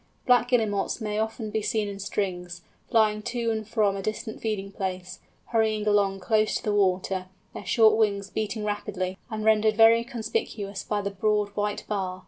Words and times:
Black 0.25 0.49
Guillemots 0.49 0.99
may 0.99 1.19
often 1.19 1.51
be 1.51 1.61
seen 1.61 1.87
in 1.87 1.99
strings, 1.99 2.63
flying 2.89 3.21
to 3.21 3.51
and 3.51 3.67
from 3.67 3.95
a 3.95 4.01
distant 4.01 4.41
feeding 4.41 4.71
place, 4.71 5.19
hurrying 5.49 5.85
along 5.85 6.19
close 6.21 6.55
to 6.55 6.63
the 6.63 6.73
water, 6.73 7.27
their 7.53 7.67
short 7.67 7.95
wings 7.97 8.31
beating 8.31 8.65
rapidly, 8.65 9.19
and 9.29 9.45
rendered 9.45 9.77
very 9.77 10.03
conspicuous 10.03 10.83
by 10.83 11.03
the 11.03 11.11
broad 11.11 11.49
white 11.49 11.85
bar. 11.87 12.19